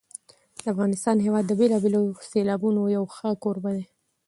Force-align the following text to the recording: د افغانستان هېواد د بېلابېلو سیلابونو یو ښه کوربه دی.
د 0.59 0.61
افغانستان 0.73 1.17
هېواد 1.25 1.43
د 1.47 1.51
بېلابېلو 1.59 2.01
سیلابونو 2.29 2.81
یو 2.97 3.03
ښه 3.15 3.29
کوربه 3.43 3.71
دی. 3.75 3.85